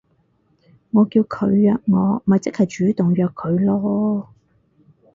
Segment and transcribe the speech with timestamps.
[0.89, 4.25] 我叫佢約我咪即係主動約佢囉